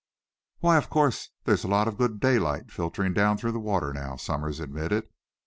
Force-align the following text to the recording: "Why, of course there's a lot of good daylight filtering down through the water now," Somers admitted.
"Why, 0.61 0.77
of 0.77 0.89
course 0.89 1.29
there's 1.43 1.63
a 1.63 1.67
lot 1.67 1.87
of 1.87 1.99
good 1.99 2.19
daylight 2.19 2.71
filtering 2.71 3.13
down 3.13 3.37
through 3.37 3.51
the 3.51 3.59
water 3.59 3.93
now," 3.93 4.15
Somers 4.15 4.59
admitted. 4.59 5.07